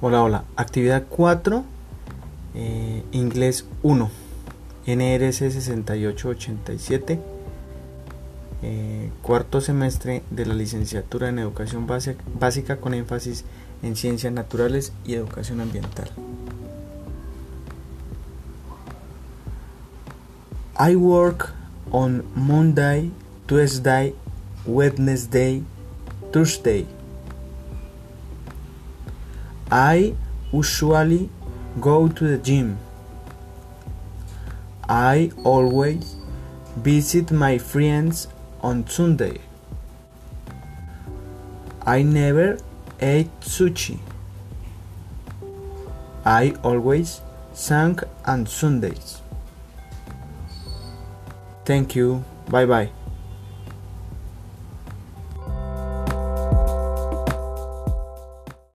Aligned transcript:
Hola, 0.00 0.22
hola. 0.22 0.44
Actividad 0.54 1.06
4, 1.08 1.64
eh, 2.54 3.02
inglés 3.10 3.64
1, 3.82 4.08
NRS 4.86 5.38
6887, 5.38 7.18
eh, 8.62 9.10
cuarto 9.22 9.60
semestre 9.60 10.22
de 10.30 10.46
la 10.46 10.54
licenciatura 10.54 11.28
en 11.28 11.40
educación 11.40 11.88
básica 11.88 12.76
con 12.76 12.94
énfasis 12.94 13.44
en 13.82 13.96
ciencias 13.96 14.32
naturales 14.32 14.92
y 15.04 15.14
educación 15.14 15.60
ambiental. 15.60 16.08
I 20.78 20.94
work 20.94 21.52
on 21.90 22.22
Monday, 22.36 23.10
Tuesday, 23.46 24.14
Wednesday, 24.64 25.64
Thursday. 26.32 26.86
I 29.70 30.14
usually 30.52 31.28
go 31.80 32.08
to 32.08 32.24
the 32.28 32.38
gym. 32.38 32.78
I 34.88 35.30
always 35.44 36.16
visit 36.76 37.30
my 37.30 37.58
friends 37.58 38.28
on 38.62 38.86
Sunday. 38.86 39.40
I 41.86 42.02
never 42.02 42.58
ate 43.00 43.40
sushi. 43.40 43.98
I 46.24 46.54
always 46.62 47.20
sang 47.52 47.98
on 48.26 48.46
Sundays. 48.46 49.20
Thank 51.64 51.94
you. 51.94 52.24
Bye 52.48 52.66
bye. 52.66 52.97